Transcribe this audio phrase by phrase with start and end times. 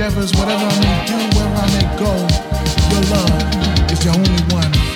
[0.00, 2.12] endeavors, whatever I may do, wherever I may go,
[2.90, 4.89] your love is the only one.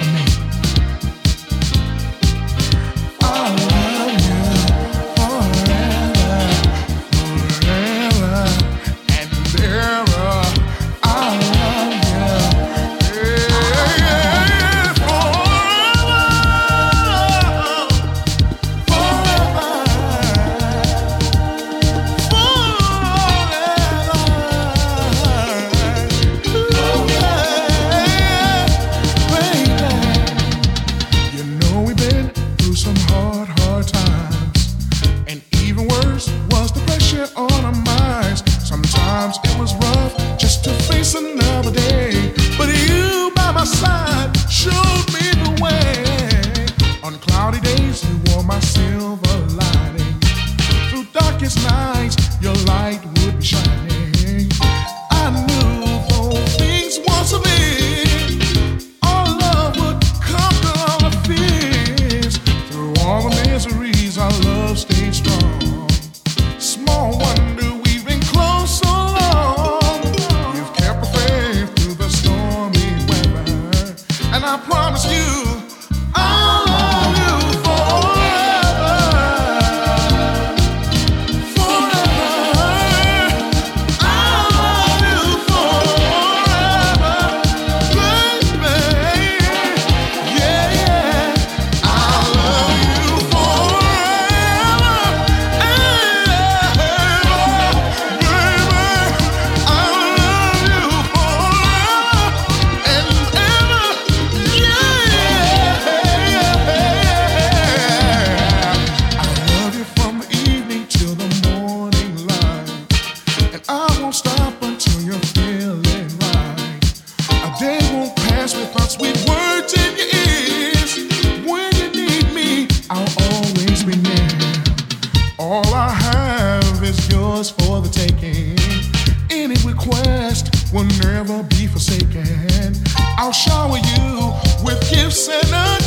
[130.75, 132.75] will never be forsaken.
[133.17, 135.84] I'll shower you with gifts and a.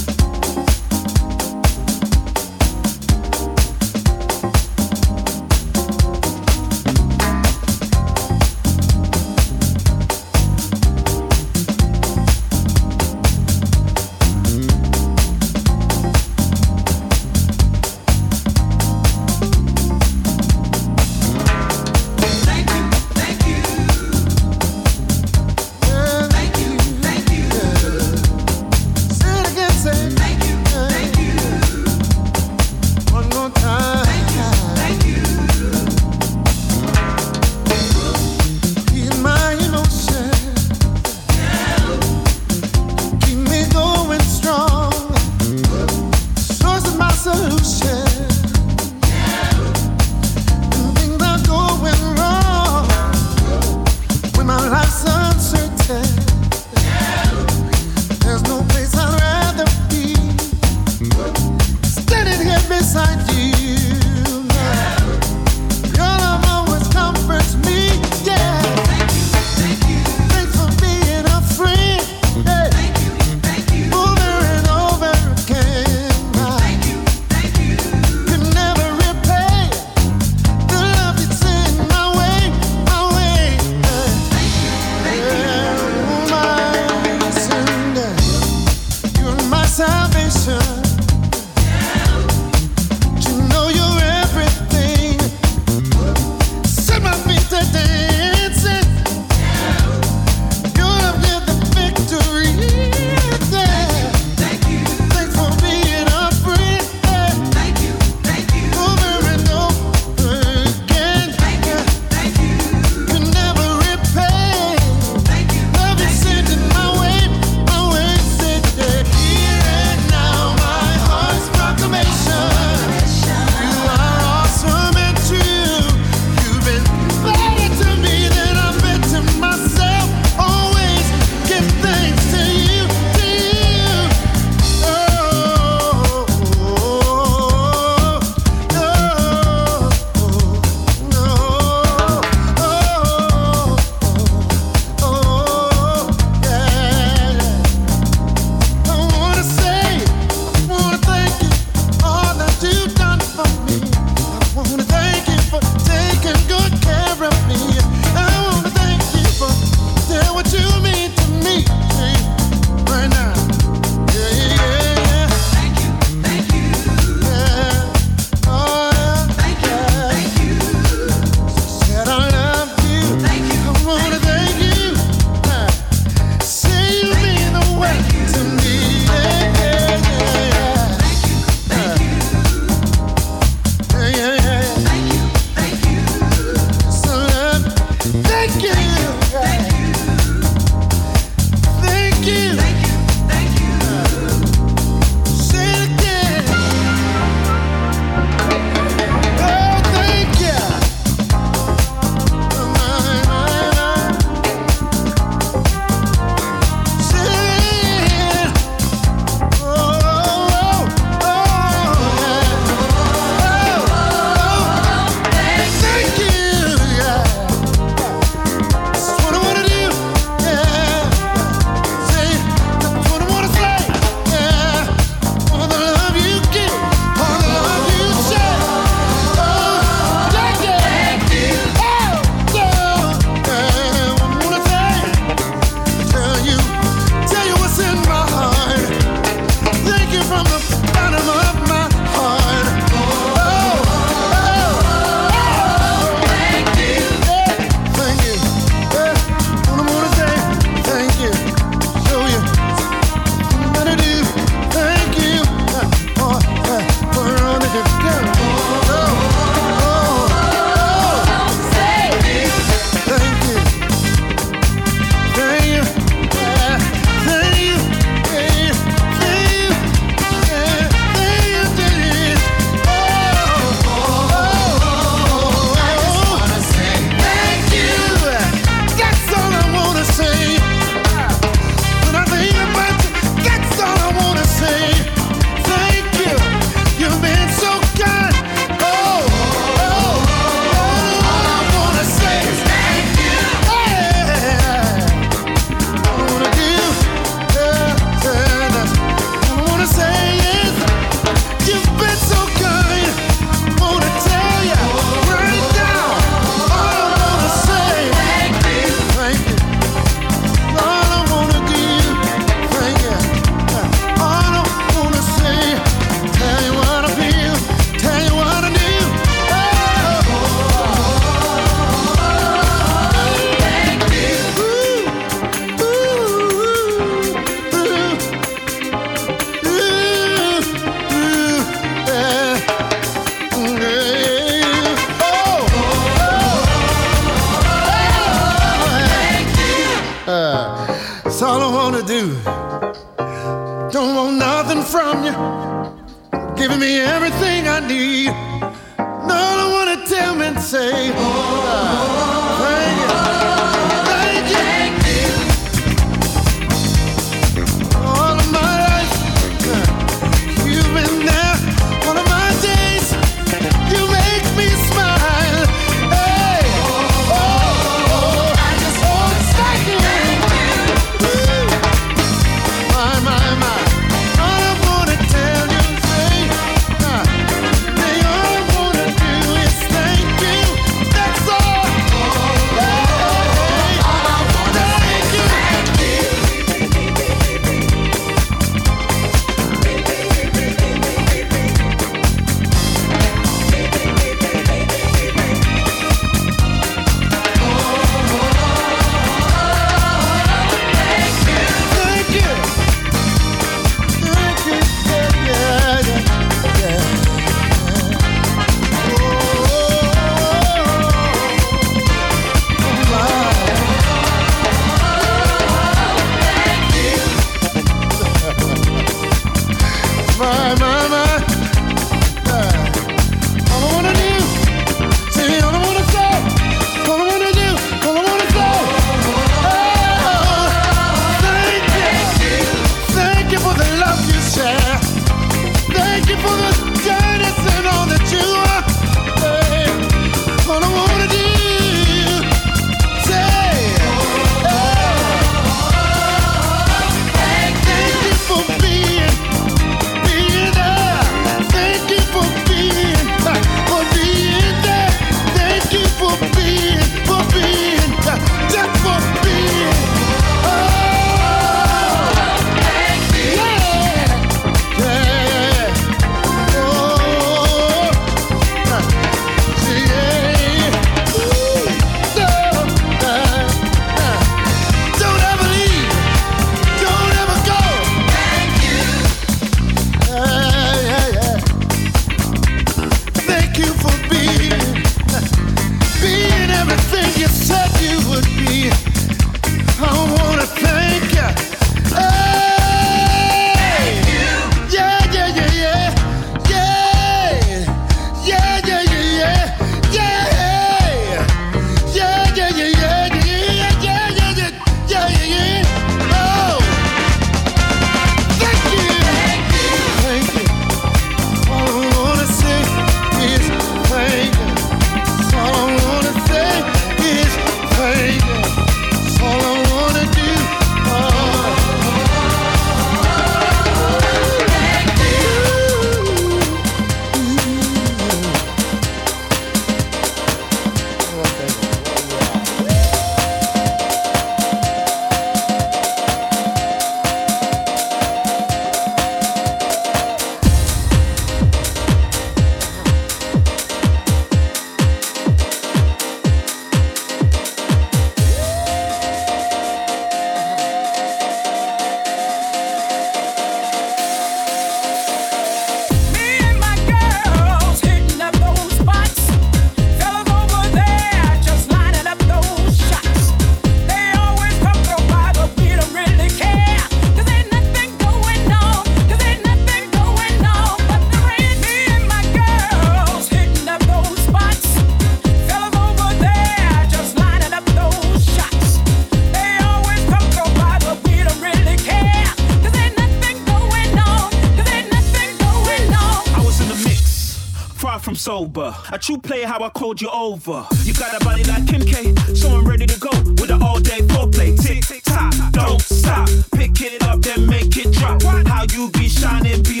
[589.20, 590.86] True player, how I called you over.
[591.02, 593.28] You got a body like Kim K, so I'm ready to go
[593.60, 594.80] with an all day foreplay.
[594.80, 596.48] Tick, tick, tock, don't stop.
[596.74, 598.42] Pick it up, then make it drop.
[598.42, 600.00] How you be shining, be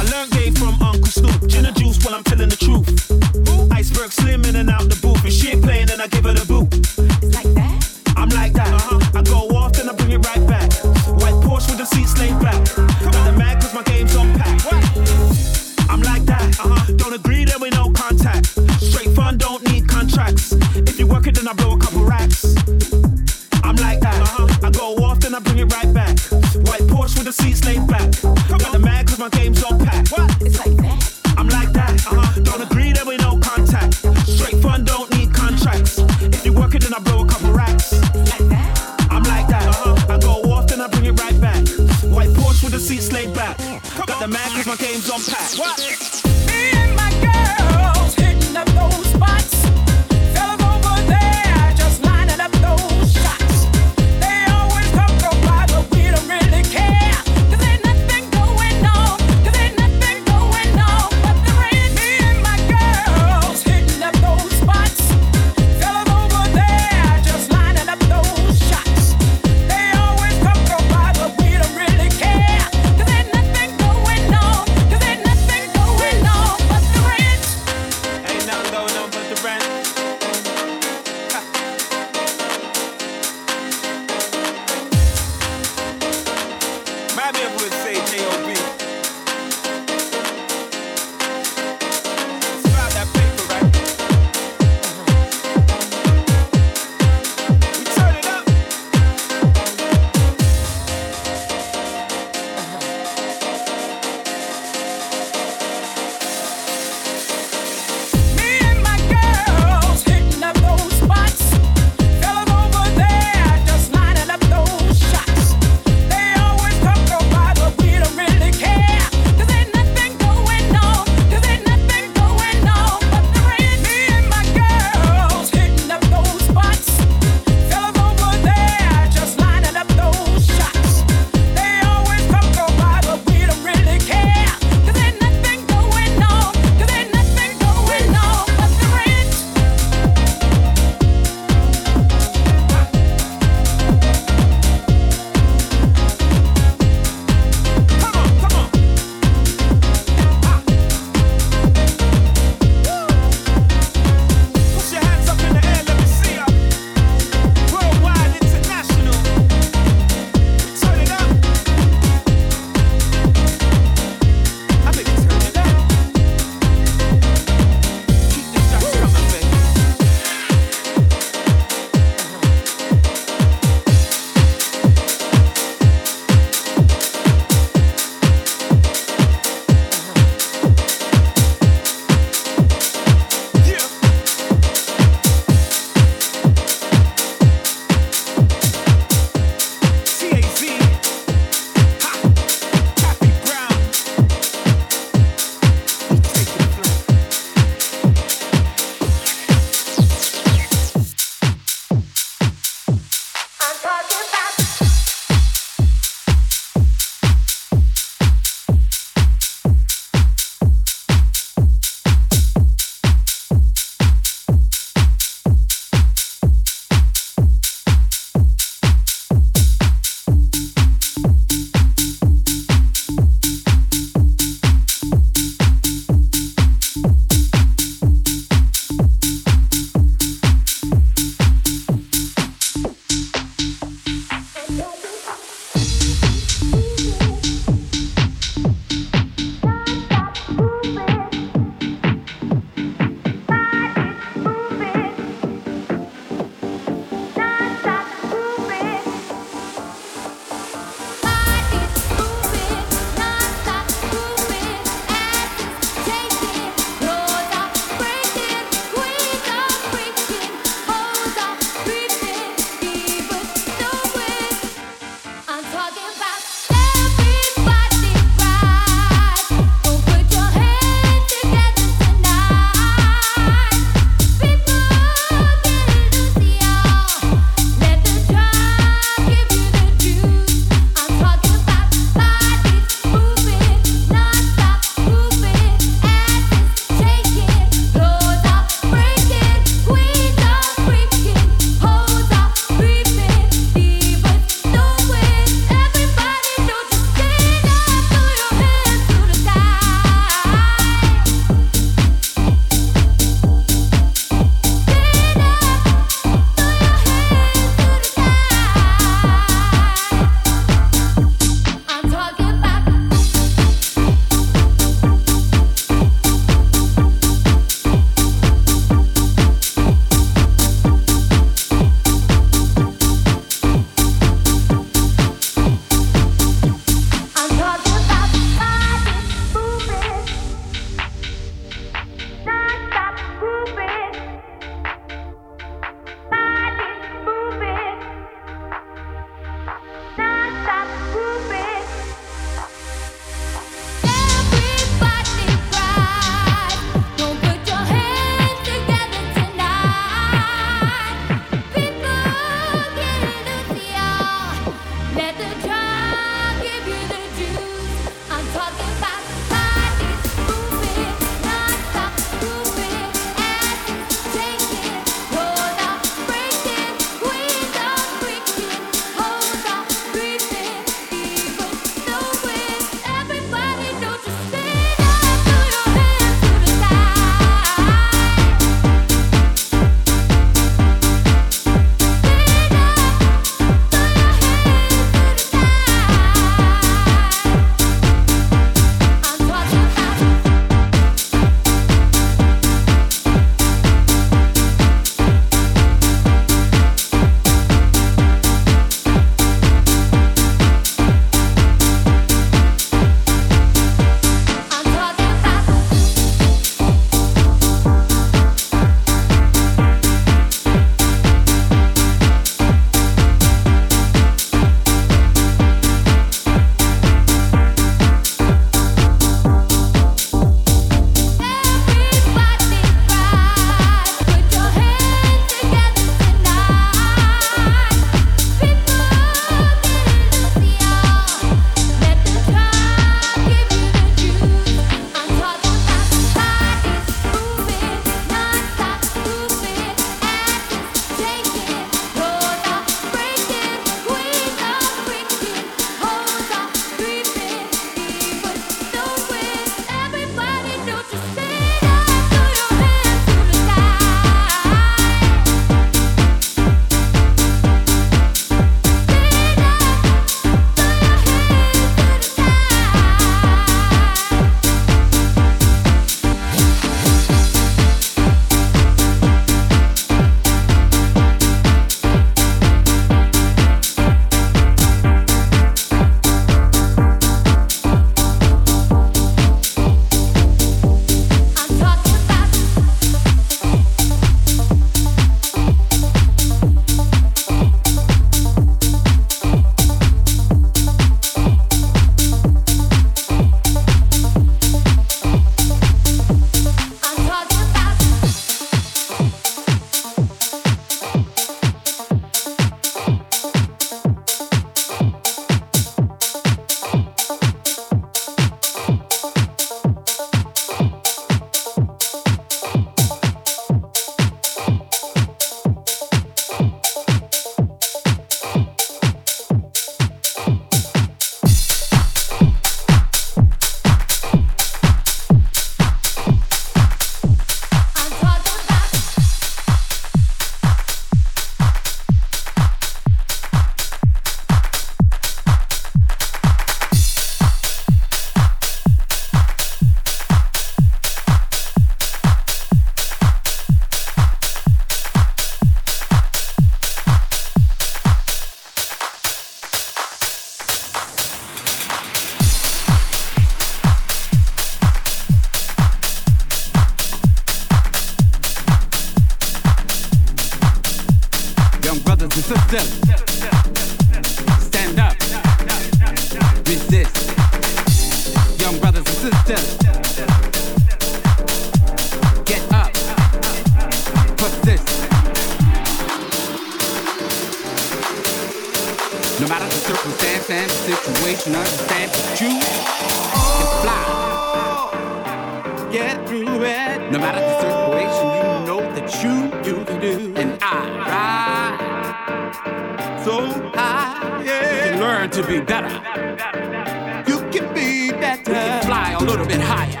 [596.10, 598.50] You can be better.
[598.50, 600.00] You can fly a little bit higher.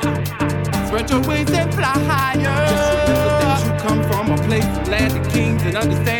[0.88, 2.66] Spread your wings and fly higher.
[2.68, 6.19] Just remember that you come from a place of land of kings and understand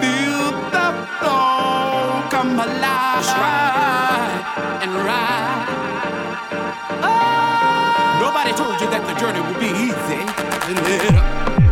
[0.00, 0.86] Feel the
[1.18, 3.26] flow come alive.
[3.26, 5.66] Ride and ride.
[7.02, 8.18] Oh.
[8.20, 10.22] Nobody told you that the journey would be easy.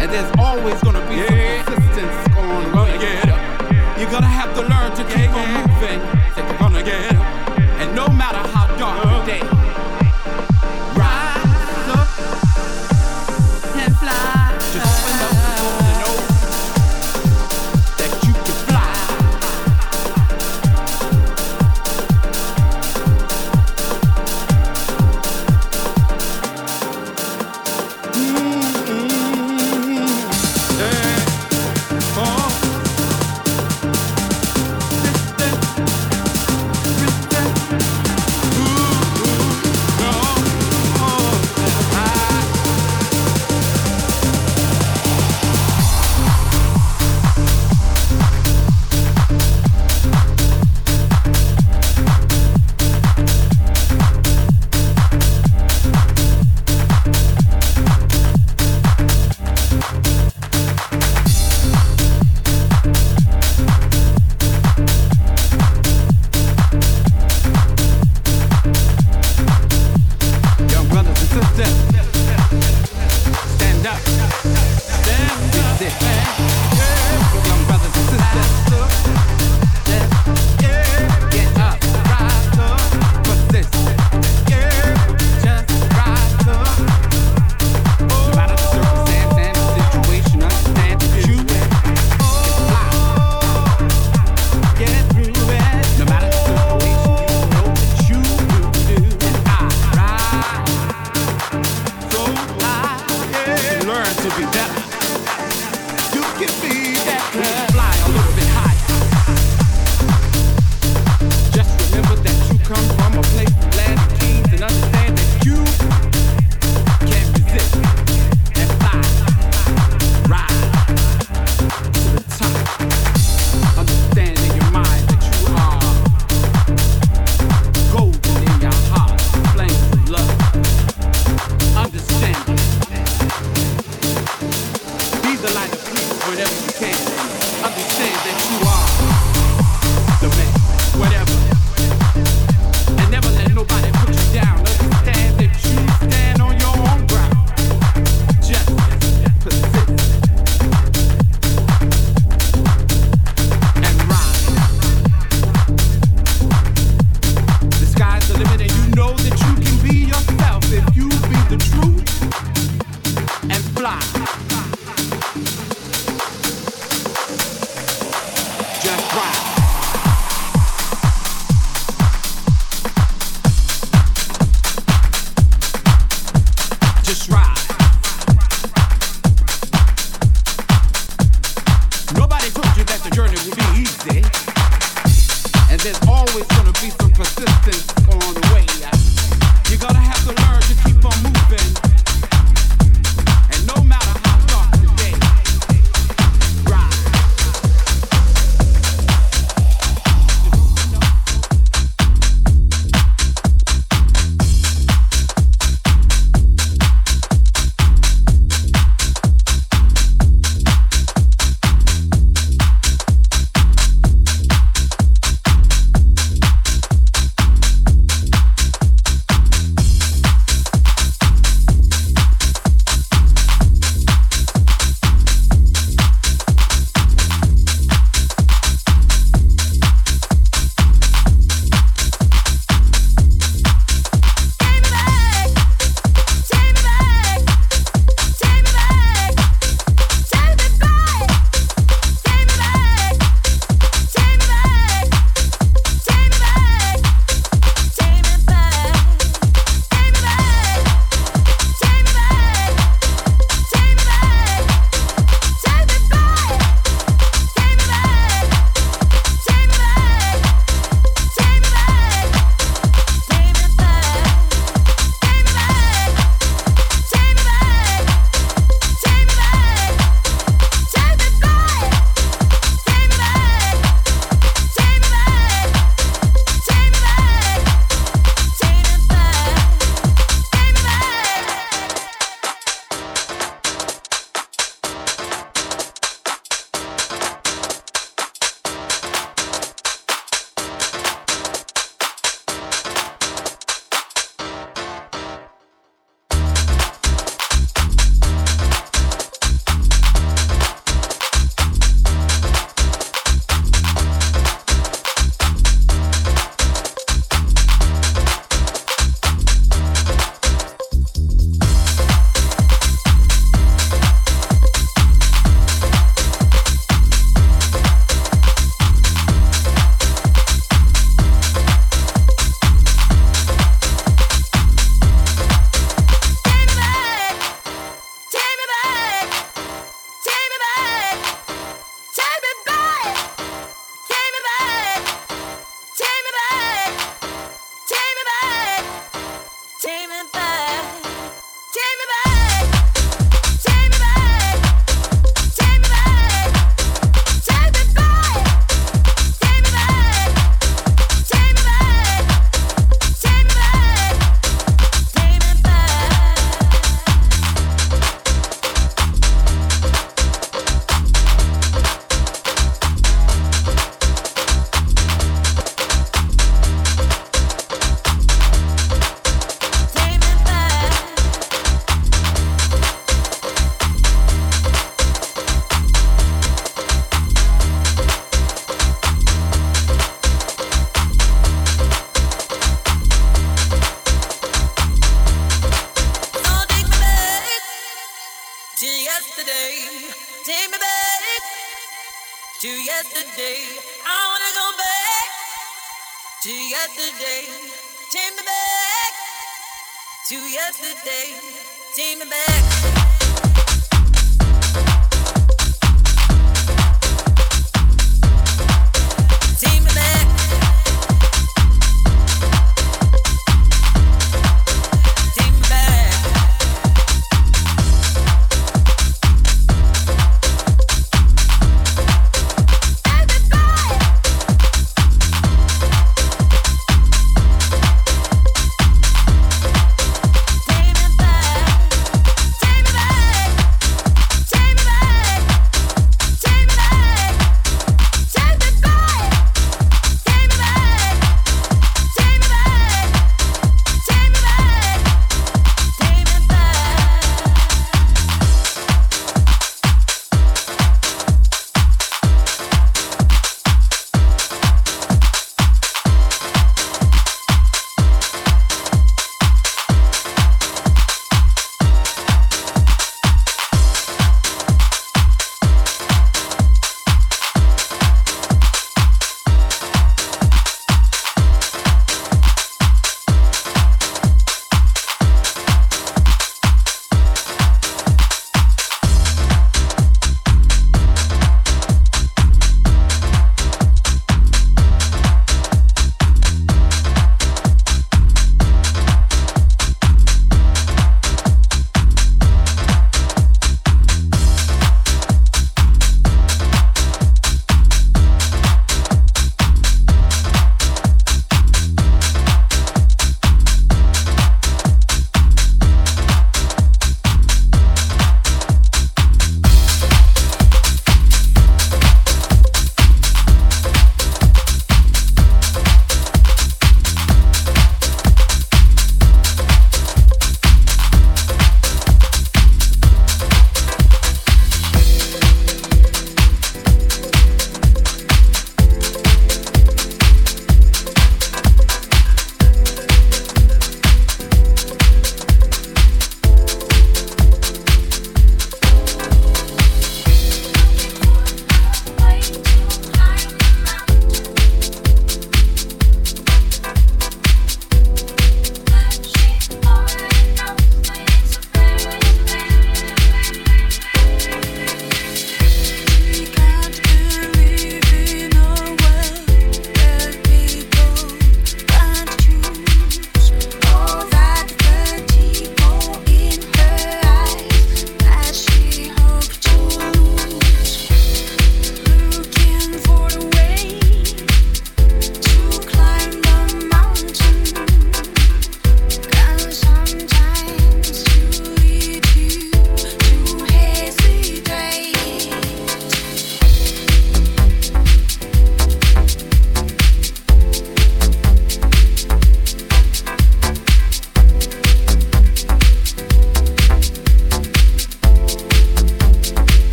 [0.00, 2.88] And there's always gonna be some resistance going on.
[2.98, 3.40] Get up.
[3.98, 6.00] You're gonna have to learn to keep on moving.
[6.36, 7.23] You're gonna get up.